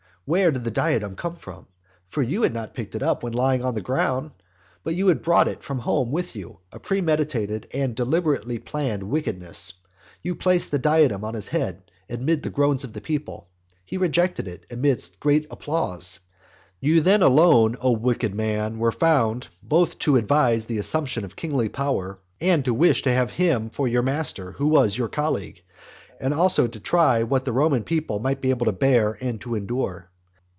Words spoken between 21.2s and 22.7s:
of kingly power, and